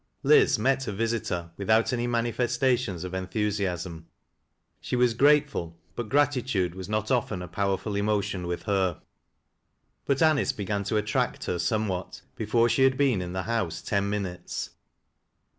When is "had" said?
12.81-12.97